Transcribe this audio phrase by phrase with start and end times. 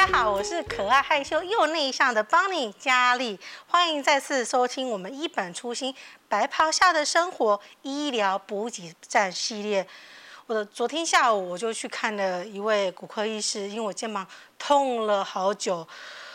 [0.00, 5.94] 大家好，我是可爱害羞又内向的邦尼佳丽，欢迎再次收听我们一本初心
[6.26, 9.86] 白袍下的生活医疗补给站系列。
[10.46, 14.26] 我的昨天下午我就去看了一位骨科医师，因为我肩膀
[14.58, 15.86] 痛了好久，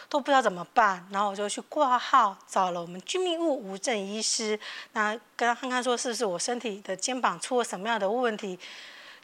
[0.08, 4.60] 都不知道怎么办，然后我就去挂号找了我们居民物无证医师，
[4.94, 8.60] 那跟他看看说是不是我身体的肩膀出了什么样的问题。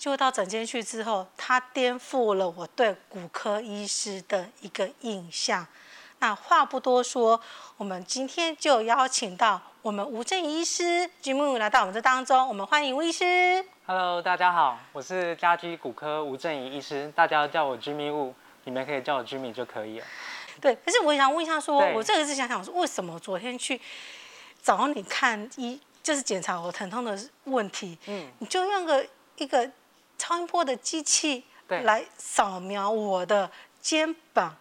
[0.01, 5.67] 就到诊间去之后，他颠覆了我对骨科医师的一个印象。
[6.17, 7.39] 那话不多说，
[7.77, 13.63] 我们今天就邀请到我们吴正医师君密悟来到我们这当中，我们欢迎吴医师。
[13.85, 18.33] Hello，大家好，我是家居骨科吴正仪医师，大家叫我 Jim Wu，，
[18.63, 20.05] 你们可以叫我 Jimmy 就可以了。
[20.59, 23.79] 对，可是我想问一下说，说我这个是想想说，为什么昨天去
[24.63, 29.05] 找你看医，就是检查我疼痛的问题，嗯，你就用个
[29.37, 29.71] 一个。
[30.21, 33.49] 超音波的机器来扫描我的
[33.81, 34.55] 肩膀，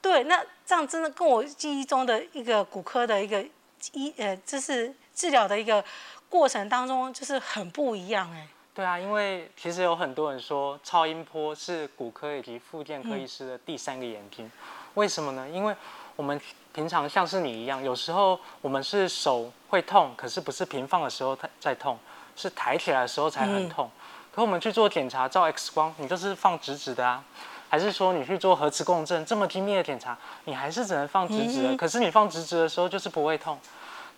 [0.00, 3.44] 对，那这样真的跟我记忆中的一个骨科的一个
[3.92, 5.84] 医呃，就是治疗的一个
[6.30, 8.48] 过程当中，就是很不一样哎。
[8.72, 14.50] 对啊，因为其实有很多人说超音波是骨科以及复健科医师的第三个眼睛，
[14.94, 15.46] 为什么呢？
[15.46, 15.76] 因为
[16.14, 16.40] 我们
[16.72, 21.98] 平常像是你一样，有时候我们是手会痛，可是不是平放的时候在痛，
[22.34, 23.90] 是抬起来的时候才很痛。
[23.94, 24.00] 嗯
[24.36, 27.24] 和我们去做检查，照 X 光，你就是放直直的啊，
[27.70, 31.74] 还是说你去做核磁共振这么精密的检查，你还是只能放直直的？
[31.74, 33.58] 可是你放直直的时候就是不会痛。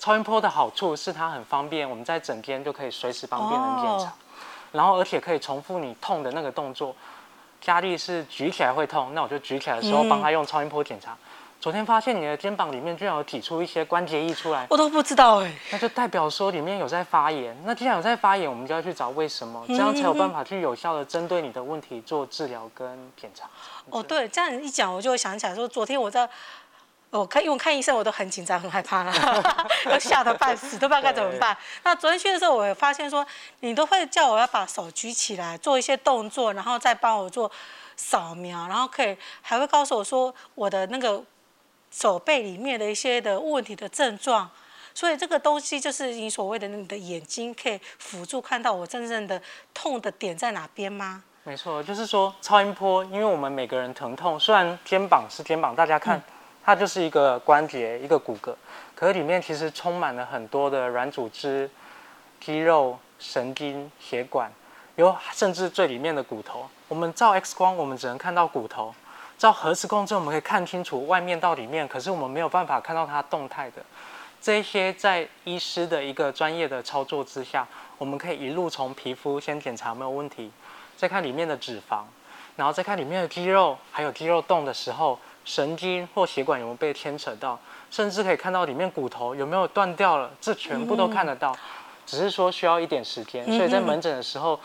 [0.01, 4.13] 超音波的好处是它很方便，我们在整天就可以随时帮病人检查，
[4.73, 6.93] 然后而且可以重复你痛的那个动作。
[7.61, 11.17] 佳丽是举起来会痛，那我就举起来的时候帮他用超音波检查。
[11.69, 17.55] 昨天发现你的肩膀里面居然有挤出一些关节液出来，我都不知道哎，那就代表说里面有在发炎。
[17.67, 22.89] 那既然有在发炎，我们就要去找为什么，这样才有办法去有效的针对你的问题做治疗跟
[23.21, 23.47] 检查。
[23.91, 26.27] 哦，对，这样一讲，我就会想起来说，昨天我在，
[27.11, 29.13] 我看因为看医生我都很紧张很害怕了，
[29.85, 31.55] 都吓得半死，都不知道该怎么办。
[31.85, 33.23] 那昨天去的时候，我也发现说，
[33.61, 37.53] 你都会叫我要把手举起来做一些动作，然后再帮我做
[37.95, 41.23] 扫描，然后可以还会告诉我说我的那个。
[41.91, 44.51] 手背里面的一些的问题的症状，
[44.95, 49.41] 所以这个东西就是你所谓的你的眼睛可以辅助看到我真正的
[49.73, 51.23] 痛的点在哪边吗？
[51.45, 56.21] 没错，就是说超音波，因为我们每个人疼痛，虽然肩膀是肩膀，大家看
[56.63, 58.55] 它就是一个关节一个骨骼，
[58.95, 61.71] 可是里面其实充满了很多的软组织、
[62.39, 64.53] 肌肉、神经、血管，
[64.97, 66.69] 有甚至最里面的骨头。
[66.87, 68.95] 我们照 X 光，我们只能看到骨头。
[69.39, 73.81] 照核磁共振，我们可以看清楚外面到里面，可是我们没有办法看到它动态的。
[74.41, 77.65] 这些在医师的一个专业的操作之下，
[77.99, 80.51] 我们可以一路从皮肤先检查没有问题，
[80.97, 82.01] 再看里面的脂肪，
[82.57, 87.57] 然后再看里面的肌肉，还有肌肉动的时候，神经或血管有没有被牵扯到，
[87.93, 91.57] 甚至可以看到里面骨头有没有断掉了，这全部都看得到。
[92.05, 94.59] 只是说需要一点时间，所以在门诊的时候。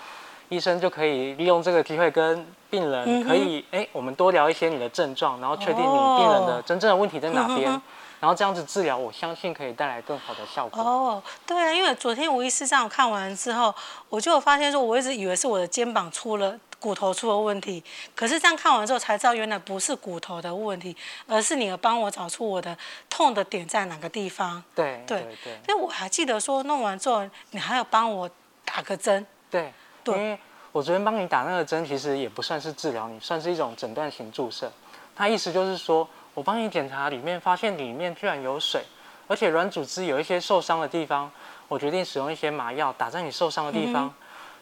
[0.50, 7.82] 医生就可以利用这个机会跟病人可以哎、嗯，我们多聊一些你的症状，然后确定你病人的真正的问题在哪边，哦、
[8.20, 10.82] 然后这样子治疗，我相信可以带来更好的效果。
[10.82, 13.74] 哦，对啊，因为昨天吴医师让我看完之后，
[14.10, 17.84] 我就发现说，我一直以为是我的肩膀出了骨头出了问题，
[18.16, 20.96] 可是这样看完之后才知道，原来不是骨头的问题，
[21.28, 22.76] 而是你要帮我找出我的
[23.10, 24.64] 痛的点在哪个地方。
[24.76, 25.60] 对对对。
[25.66, 28.30] 所以我还记得说，弄完之后你还要帮我
[28.66, 29.26] 打个针。
[29.50, 29.72] 对。
[30.04, 30.38] 对，因为
[30.72, 34.72] 我昨天帮你打那个针，其实也不算是治疗你，算是一种诊断型注射。
[35.16, 38.84] 它意思就是说，我帮你检查里面，发现里面居然有水，
[39.28, 41.32] 而且软组织有一些受伤的地方，
[41.68, 44.14] 我决定使用一些麻药打在你受伤的地方，嗯、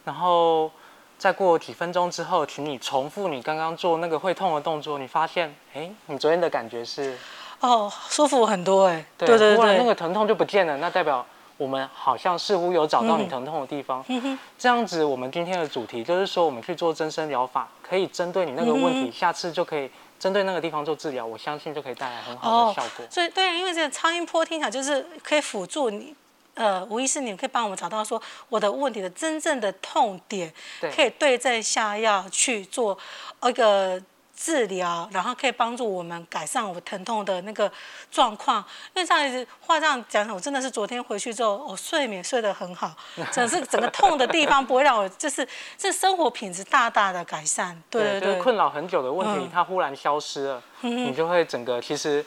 [0.03, 0.69] 然后
[1.17, 7.17] 再过几分钟之后，请你重复你刚刚做那个会痛的动作，你发现，哎，你昨天的感觉是，
[7.61, 11.25] 哦，舒服很多哎，对对对，对，那个疼痛就不见了，那代表。
[11.61, 19.87] 我们好像似乎有找到你疼痛的地方，嗯、这样子，我们今天的主题就是说，我们去做增生疗法，可以针对你那个问题，嗯、下次就可以
[20.19, 23.05] 针对那个地方做治疗，我相信就可以带来很好的效果。
[23.05, 26.15] 哦、所以，对，因为这个超音波听起来就是可以辅助你，
[26.55, 28.19] 呃，无疑是，你可以帮我们找到说
[28.49, 30.51] 我的问题的真正的痛点，
[30.95, 32.97] 可以对症下药去做
[33.43, 34.01] 一个。
[34.43, 37.71] 治疗，然后可以帮助我们改善我疼痛的那个
[38.09, 38.57] 状况。
[38.95, 42.91] 因为这样子话这样讲，我真的是昨天回去之后，我睡眠睡得很好，
[43.31, 45.47] 整是整个痛的地方不会让我就是
[45.77, 47.79] 这生活品质大大的改善。
[47.91, 52.25] 对对对，就是困扰很久的问题，它忽然消失了，你就会整个其实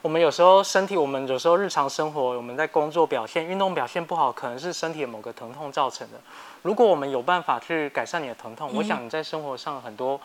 [0.00, 6.18] 我们有时候身体，我们有时候日常生活，我们在工作表现、运动表现不好，可能是身体的某个疼痛造成的。
[6.62, 10.18] 如果我们有办法去改善你的疼痛，我想你在生活上很多。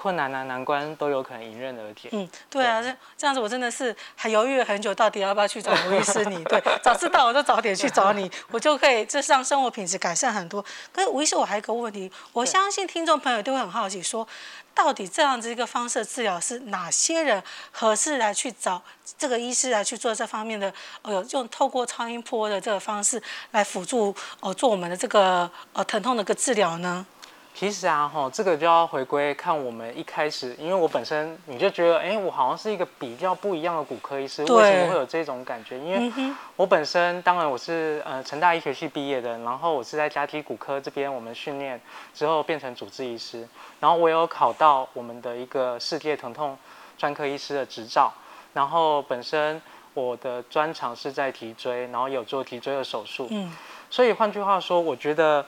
[0.00, 2.08] 困难啊、难关都有可能迎刃而解。
[2.12, 6.42] 嗯，对啊，这这样子我真的是还犹豫了很久，到底要不要去找吴医师你？
[6.44, 10.64] 对， 早知道我就早点去找你， 我就可以这让生活品质改善很多。
[10.90, 14.28] 可是吴医师，我还有一个问题，我相信听众朋友都会很好奇说，说
[14.74, 18.82] 到底这样子一个方式的治疗是哪些人合适来去找
[19.18, 20.72] 这个医师来去做这方面的？
[21.02, 27.04] 呃，用透过超音波的这个方式来辅助呃做我们的这个呃疼痛的一个治疗呢？
[27.52, 35.78] 其实啊，哈，这个就要回归看我们一开始，因为我本身你就觉得，哎，我好像是一个比较不一样的骨科医师，为什么会有这种感觉？
[35.78, 41.78] 因为我本身当然我是呃成大医学系毕业的，然后我是在家庭骨科这边我们训练
[42.14, 43.46] 之后变成主治医师，
[43.78, 46.56] 然后我有考到我们的一个世界疼痛
[46.96, 48.10] 专科医师的执照，
[48.54, 49.60] 然后本身
[49.92, 53.52] 我的专长是在脊椎，然后有做脊椎的手术，嗯，
[53.90, 55.44] 所以换句话说，我觉得。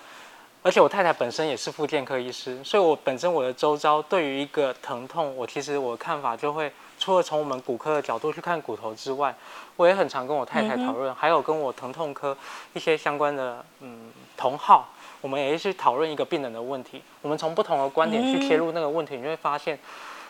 [0.62, 6.70] 而且我太太本身也是复健科医师，所以我本身我的周遭对于一个疼痛，我其实我的看法就会
[7.00, 9.34] 除了从我们骨科的角度去看骨头之外，
[9.74, 12.36] 我也很常跟我太太讨论，嗯、还有跟我疼痛科
[12.74, 19.76] 一些相关的嗯同好，我们也去讨论一个病人的问题，我们从不同的观点去切入那个问题，你会发现，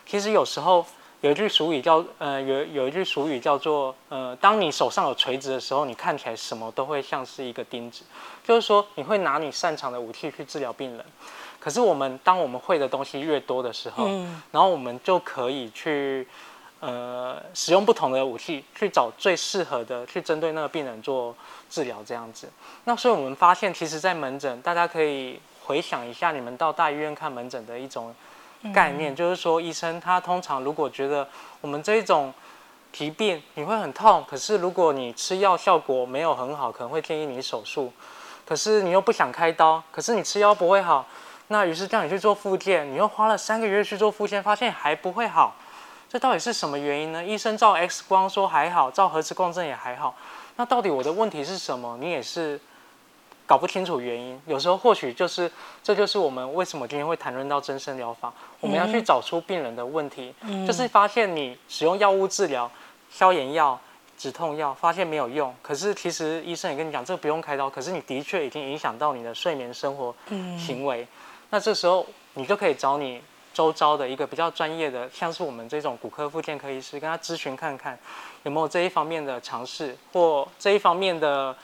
[0.06, 0.84] 其实有时候。
[1.22, 8.02] 有一句俗语叫，呃，有有一句俗语叫做，呃，当你手上有锤子的时候，你看起来什么都会像是一个钉子，
[8.44, 11.06] 就是说你会拿你擅长的武器去治疗病人。
[11.60, 16.26] 可是我们当我们会的东西越多的时候，嗯，然后我们就可以去，
[16.80, 21.32] 呃，使用不同的武器去找最适合的，去针对那个病人做
[21.70, 22.50] 治疗这样子。
[22.82, 28.12] 那所以我们发现，其实，在门诊，大家可以回想一下，你们到大医院看门诊的一种。
[28.72, 31.26] 概念就是说，医生他通常如果觉得
[31.60, 32.32] 我们这一种
[32.92, 37.92] 疾病你会很痛，可是如果你吃药效果没有很好，可能会建议你手术。
[38.44, 41.06] 可是你又不想开刀，可是你吃药不会好，
[41.48, 45.56] 那于是叫你去做复健，你又花了三个月去做复健，发现还不会好，
[46.08, 47.24] 这到底是什么原因呢？
[47.24, 50.14] 医生照 X 光说还好，照核磁共振也还好，
[50.56, 51.96] 那到底我的问题是什么？
[51.98, 52.60] 你也是。
[53.52, 55.52] 搞不清楚原因，有时候或许就是，
[55.82, 58.32] 这就是我们为什么今天会谈论到增生疗法。
[58.60, 62.70] 我们要去找出病人的问题，嗯、就是发现你使用药物治疗、
[63.10, 63.78] 消炎药、
[64.16, 65.54] 止痛药，发现没有用。
[65.60, 67.68] 可是其实医生也跟你讲，这个不用开刀。
[67.68, 70.14] 可是你的确已经影响到你的睡眠、生活、
[70.58, 71.02] 行为。
[71.02, 71.08] 嗯、
[71.50, 73.20] 那这时候你就可以找你
[73.52, 77.98] 周遭的一个比较专业的，像是我们这种骨科、复健科医师，跟他咨询看看
[78.44, 81.54] 有没有这一方面的尝试或这一方面的。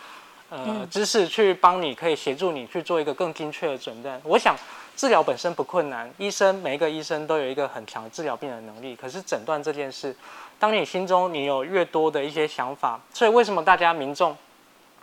[0.51, 4.19] 呃，知识去帮你，可以协助你去做一个更精确的诊断。
[4.25, 4.57] 我想，
[4.97, 8.97] 治疗本身不困难，医生每一个医生都有一个很强的治疗病人能力。
[8.97, 10.17] 可是诊断这件事，
[10.59, 14.35] 当你心中你有越多的一些想法，所以为什么大家民众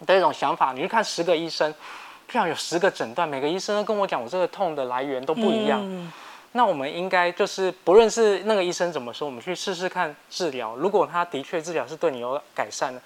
[0.08, 1.72] 的一种想法，你去看十个医生，
[2.28, 5.80] 这样有十个诊断，每个医生都跟我讲，我这个痛的来源都不一样。
[5.84, 6.12] 嗯、
[6.54, 10.76] 那我们应该就是，不论是那个医生怎么说，我们去试试看治疗。
[10.76, 13.00] 如果他的确治疗是对你有改善的。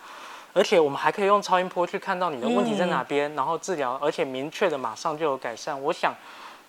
[0.53, 5.79] 而且我们还可以用超音波去看到你的问题在哪边，嗯、然后治疗，而且明确的马上就有改善。
[5.83, 6.13] 我想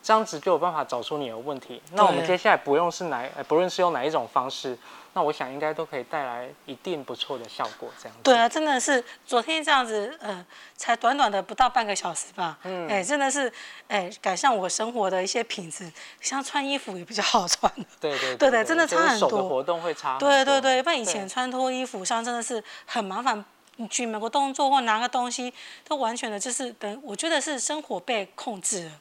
[0.03, 1.81] 这样子就有办法找出你的问题。
[1.93, 4.79] 那我们接下来不用是哪，不论是用哪一种方式，
[5.12, 7.91] 那我想应该都可以带来一定不错的效果。
[7.99, 8.23] 这样子。
[8.23, 10.44] 对啊，真的是昨天这样子，呃，
[10.76, 13.52] 才短短的不到半个小时吧，嗯，哎，真的是，
[13.88, 15.90] 哎，改善我生活的一些品质，
[16.21, 17.71] 像穿衣服也比较好穿。
[18.00, 19.31] 对对对 对，真的差很多。
[19.31, 20.16] 手的活动会差。
[20.19, 23.45] 对对对，不然以前穿脱衣服上真的是很麻烦。
[23.80, 25.50] 你举某个动作或拿个东西，
[25.88, 28.92] 都完全的就是等，我觉得是生活被控制了。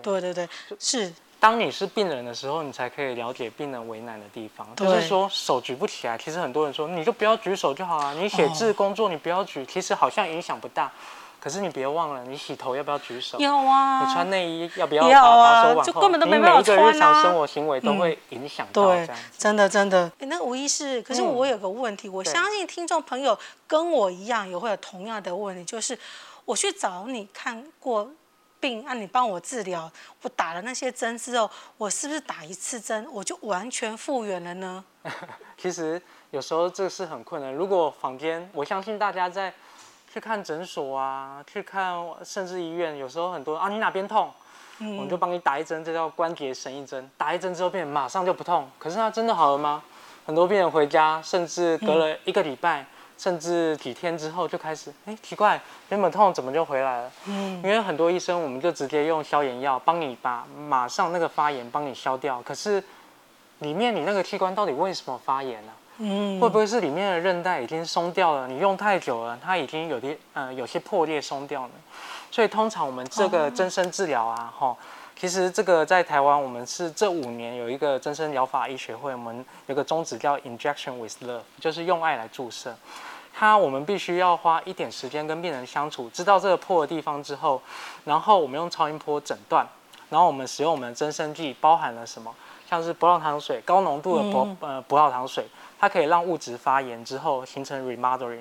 [0.00, 1.12] 对对对，是。
[1.40, 4.64] 当你是病人的时候，你才可以了解病人为难的地方。
[4.76, 10.92] 就是说手举不起来，其实很多人说你就不要举手就好啊，你写字工作你不要举，其实好像影响不大。
[11.40, 13.38] 可是你别忘了，你洗头要不要举手？
[13.38, 14.04] 要啊。
[14.04, 15.80] 你穿内衣要不要把手往后？
[15.80, 16.82] 啊、就根本都没办法穿啊。
[16.82, 20.10] 你每一个日常生活行为都会影响到这样真的真的。
[20.18, 25.96] 哎，那吴医师，可是我有个问题，嗯、我相信听众朋友跟我一样也会有同样的问题，就是
[26.44, 28.10] 我去找你看过
[28.58, 29.88] 病，让、啊、你帮我治疗，
[30.22, 34.84] 我打了那些针之后，我是不是打一次针我就完全复原了呢？
[35.56, 36.02] 其实
[36.32, 37.54] 有时候这是很困难。
[37.54, 39.54] 如果坊间，我相信大家在。
[40.12, 44.30] 去看诊所啊，去看甚至医院，有时候很多啊，你哪边痛，
[44.78, 47.08] 嗯、我们就帮你打一针，这叫关节神一针。
[47.16, 48.68] 打一针之后，病人马上就不痛。
[48.78, 49.82] 可是他真的好了吗？
[50.24, 52.86] 很多病人回家，甚至隔了一个礼拜，嗯、
[53.16, 55.60] 甚至几天之后就开始，哎，奇怪，
[55.90, 57.12] 原本痛怎么就回来了？
[57.26, 62.42] 嗯，因为很多医生，我们就直接用消炎药帮你把马上那个发炎帮你消掉。
[62.42, 62.82] 可是
[63.60, 65.87] 里面你那个器官到底为什么发炎呢、啊？
[65.98, 68.46] 嗯，会不会是里面的韧带已经松掉了？
[68.46, 71.70] 你用太久了，它已经有点呃有些破裂松掉了。
[72.30, 74.76] 所以通常我们这个增生治疗啊，哈、哦，
[75.18, 82.74] 其实这个在台湾，我们是这五年有一个增生疗法医学会，我们有个宗旨叫 Injection with Love，就是用爱来注射。
[83.34, 87.60] 它我们必须要花一点时间跟病人相处，知道这个破的地方之后，
[88.04, 89.66] 然后我们用超音波诊断，
[90.10, 92.32] 然后我们使用我们的增生剂包含了什么？
[92.68, 95.46] 像是葡萄糖水，高浓度的葡呃葡萄糖水。
[95.80, 98.40] 它可以让物质发炎之后形成 remodeling，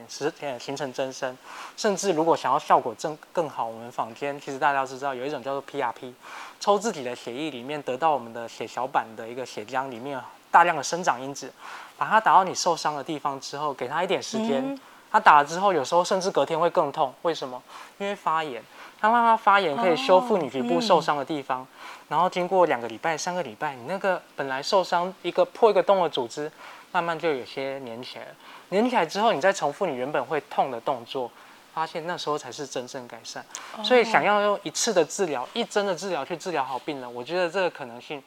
[0.60, 1.38] 形成增生，
[1.76, 6.14] 甚至如果想要效果更更好，我们坊间其实大家都知道有一种叫做 PRP，
[6.60, 11.52] 抽自己的血液里面得到我们的血小板的一个血浆里面大量的生长因子，
[11.96, 14.80] 把它打到你受伤的地方之后，给它一点时间，
[15.12, 17.62] 它打了之后有时候甚至隔天会更痛，为什么？
[18.00, 18.64] 因为发炎，
[19.00, 21.68] 它让它发炎可以修复你局部受伤的地方，
[22.08, 26.52] 然后经过两个礼拜、三个礼拜，你那个本来受伤一个破一个洞的组织。
[26.98, 28.32] 慢慢就有些粘起来了，
[28.72, 31.32] 粘起来之后，你再重复你原本会痛的动作，
[31.72, 33.46] 发现那时候才是真正改善。
[33.84, 38.24] 所以想要用一次的治疗、一针的治疗去治疗好病人，我觉得这个可能性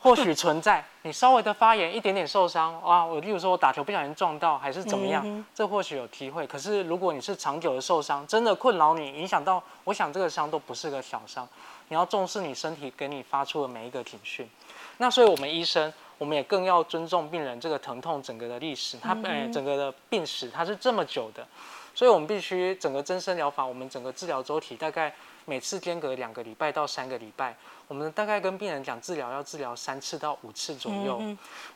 [0.00, 0.84] 或许存在。
[1.02, 6.44] 你稍微的发炎，一点点受伤，啊，我例如说我打球不小心撞到，还是怎么样，这或许有机会。
[6.48, 11.48] 可是如果你是长久的受伤，真的困扰你，影响到，我想这个伤都不是个小伤。
[11.86, 14.50] 你要重视你身体给你发出的每一个警讯。
[14.96, 15.92] 那所以我们医生。
[16.18, 21.46] 我们也更要尊重病人这个疼痛整个的历史，它哎整个的病史它是这么久的，
[21.94, 27.56] 所以我们必须整个增生疗法，我们整个治疗周期大概每次间隔两个礼拜到三个礼拜，
[27.86, 31.22] 我们大概跟病人讲治疗要治疗三次到五次左右。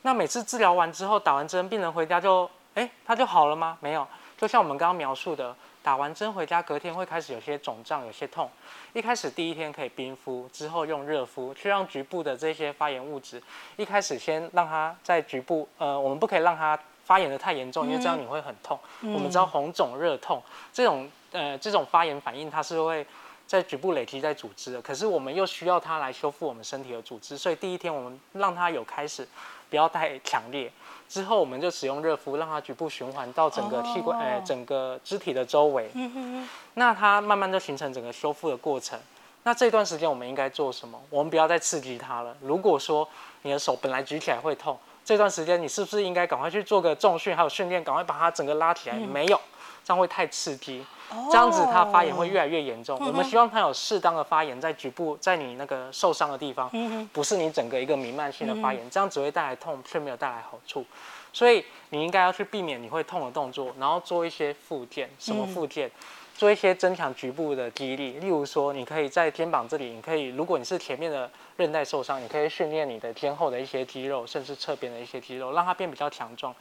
[0.01, 3.77] 那每次治疗完之后打完针，病人回家就哎他就好了吗？
[3.79, 4.07] 没有，
[4.37, 5.55] 就像我们刚刚描述的。
[5.83, 8.49] 打完针回家，隔天会开始有些肿胀，有些痛。
[8.93, 13.43] 一开始第一天可以冰敷，之后用热敷，去让局部的这些发炎物质，
[13.75, 18.79] 一开始先让它在局部，呃，我们不可以让它发炎的太严重，因为这样你会很痛。
[19.01, 23.05] 嗯、我们知道红肿热痛这种，呃，这种发炎反应，它是会
[23.47, 24.81] 在局部累积在组织的。
[24.81, 29.27] 可是我们又需要它来修复我们身体的组织，所以第一天我们让它有开始，
[29.69, 30.71] 不要太强烈。
[31.09, 34.41] 之后我们就使用热敷，让它局部循环到整个器官，哎、oh.
[34.41, 35.91] 欸，整个肢体的周围。
[35.93, 36.47] Mm hmm.
[36.73, 38.99] 那它慢慢就形成整个修复的过程。
[39.43, 40.99] 那这段时间我们应该做什么？
[41.09, 42.35] 我们不要再刺激它了。
[42.41, 43.07] 如果说
[43.43, 49.13] 你的手本来举起来会痛，这段时间你是不是应该赶快去做个重训，还有训练，赶快把它整个拉起来？Mm hmm.
[49.13, 49.39] 没有，
[49.83, 50.85] 这样会太刺激。
[51.31, 52.97] 这样子，它发炎会越来越严重。
[52.99, 56.67] 我们希望它有适当的发炎在局部，在你那个受伤的地方，
[57.13, 60.83] 不是你整个一个弥漫性的发炎，这样只会带来痛，却没有带来好处。
[61.31, 65.07] 所以你应该要去避免你会痛的动作，然后做一些复健。
[65.19, 65.91] 什么复健？
[66.35, 68.13] 做一些增强局部的肌力。
[68.19, 76.53] 例如说，你可以在肩膀这里，你可以，如果你是前面的韧带受伤，你可以训练你的肩后的一些肌肉，甚至侧边的一些肌肉，让它变比较强壮。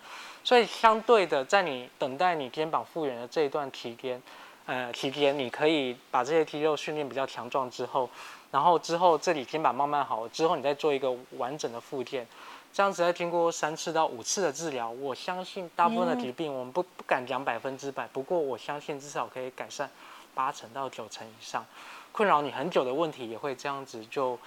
[0.45, 4.23] 所以相对的，在你等待你肩膀复原的这一段期间，
[4.67, 8.09] 呃，期间你可以把这些肌肉训练比较强壮之后，
[8.53, 12.25] 然后之后这里肩膀慢慢好之后，你再做一个完整的复健，
[12.73, 19.91] 这样子再经过三次到五次的治疗，我相信大部分的疾病我们不不敢讲百分之百，不过我相信至少可以改善
[20.35, 21.67] 八成到九成以上，
[22.13, 24.39] 困扰你很久的问题也会这样子就。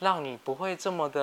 [0.00, 1.20] 让你不会这么的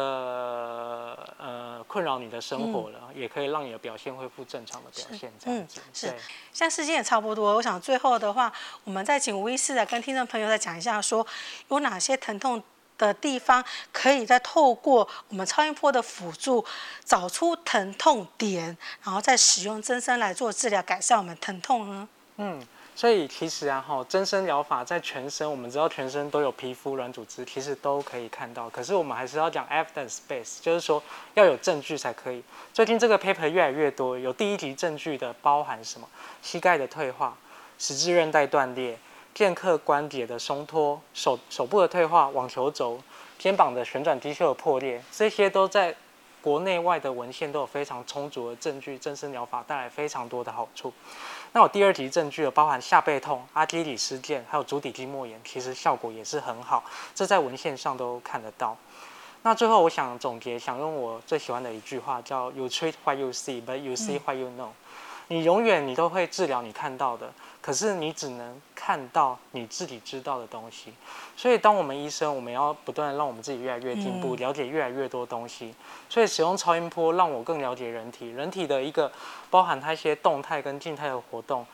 [1.39, 5.81] 呃困扰你的生活了，嗯、也可以让你的表现恢复正常的表现，这样子。
[5.83, 6.07] 嗯、是，
[6.53, 8.53] 现在时间也差不多，我想最后的话，
[8.83, 11.27] 我们再请吴医师来跟听众朋友再讲一下说，说
[11.69, 12.61] 有哪些疼痛
[12.99, 16.63] 的地方，可以再透过我们超音波的辅助，
[17.03, 22.07] 找出疼痛点，然后再使用增生来做治疗，改善我们疼痛呢？
[22.37, 22.65] 嗯。
[22.97, 28.67] 所以其实啊，哈，增生疗法在全身，我们知道全身都有皮肤、软组织，其实都可以看到。
[28.71, 31.01] 可是我们还是要讲 evidence base，就是说
[31.35, 32.41] 要有证据才可以。
[32.73, 36.09] 最近这个 paper 越来越多，有第一级证据的包含什么？
[36.41, 37.37] 膝盖的退化、
[37.77, 38.97] 十字韧带断裂、
[39.35, 42.99] 腱髁关节的松脱、手手部的退化、网球肘、
[43.37, 45.95] 肩膀的旋转肌袖的破裂，这些都在
[46.41, 50.91] 国内外的文献都有非常充足的证据，增生疗法带来非常多的好处。
[51.57, 56.83] 那我第二级证据有包含下背痛、阿基里斯腱，还有足底筋膜炎，其实效果也是很好，
[57.15, 58.77] 这在文献上都看得到。
[59.41, 64.69] 那最后我想总结，想用我最喜欢的一句话，叫 “You treat what you see, but you see what you know”。
[65.29, 67.31] 你永远你都会治疗你看到的，
[67.61, 70.93] 可是你只能看到你自己知道的东西。
[71.35, 75.73] 所以，当我们医生，我们要不断让我们自己越来越进步，了解越来越多东西。
[76.09, 79.11] 所以，使用超音波让我更了解人体，人体的一个
[79.49, 81.65] 包含它一些动态跟静态的活动，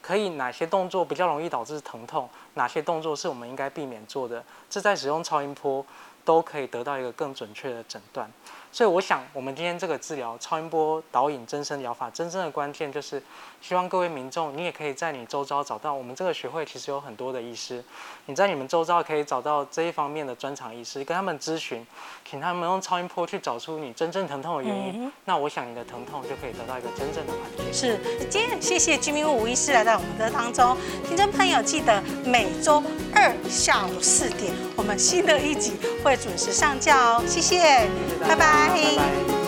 [0.00, 4.42] 可以哪些动作比较容易导致疼痛，哪些动作是我们应该避免做的。
[4.70, 5.84] 这在使用超音波
[6.24, 8.30] 都可以得到一个更准确的诊断。
[8.72, 13.22] 所以我想，我们今天这个治疗超音波导引增生疗法，真正的关键就是
[13.60, 17.84] 希望各位民众，你也可以在你周遭找到我们这个学会其实有很多的医师，
[18.24, 21.86] 你在你们周遭可以找到这一方面的专长医师，跟他们咨询，
[22.28, 25.04] 请他们用超音波去找出你真正疼痛的原因。
[25.04, 27.72] 嗯、那我想你的疼痛就可以得到一个真正的缓解。
[27.72, 27.98] 是，
[28.30, 30.74] 今天谢谢居民吴医师来到我们的当中，
[31.06, 32.82] 听众朋友记得每周
[33.14, 37.22] 二下午四点，我们新的一集会准时上架哦。
[37.26, 37.86] 谢谢，
[38.20, 38.34] 拜。
[38.34, 38.96] 拜拜。
[38.96, 39.41] 拜